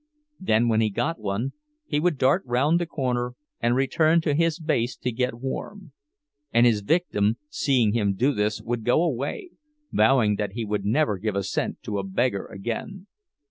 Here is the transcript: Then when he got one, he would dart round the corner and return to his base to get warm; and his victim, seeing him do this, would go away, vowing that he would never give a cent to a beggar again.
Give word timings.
Then 0.39 0.67
when 0.67 0.81
he 0.81 0.89
got 0.89 1.19
one, 1.19 1.53
he 1.85 1.99
would 1.99 2.17
dart 2.17 2.41
round 2.47 2.79
the 2.79 2.87
corner 2.87 3.35
and 3.59 3.75
return 3.75 4.19
to 4.21 4.33
his 4.33 4.57
base 4.57 4.95
to 4.97 5.11
get 5.11 5.35
warm; 5.35 5.91
and 6.51 6.65
his 6.65 6.81
victim, 6.81 7.37
seeing 7.49 7.93
him 7.93 8.15
do 8.15 8.33
this, 8.33 8.63
would 8.63 8.83
go 8.83 9.03
away, 9.03 9.51
vowing 9.91 10.37
that 10.37 10.53
he 10.53 10.65
would 10.65 10.85
never 10.85 11.19
give 11.19 11.35
a 11.35 11.43
cent 11.43 11.83
to 11.83 11.99
a 11.99 12.03
beggar 12.03 12.47
again. 12.47 13.05